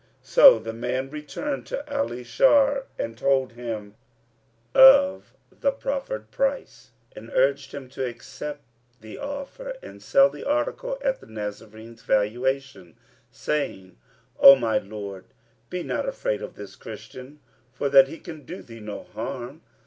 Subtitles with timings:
[0.23, 3.93] So the man returned to Ali Shar and told him
[4.73, 8.61] of the proffered price and urged him to accept
[9.01, 12.95] the offer and sell the article at the Nazarene's valuation,
[13.29, 13.95] saying,
[14.39, 15.25] "O my lord,
[15.69, 17.39] be not afraid of this Christian
[17.71, 19.57] for that he can do thee no hurt."